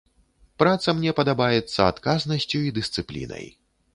Праца 0.61 0.93
мне 1.01 1.11
падабаецца 1.19 1.79
адказнасцю 1.91 2.59
і 2.69 2.73
дысцыплінай. 2.81 3.45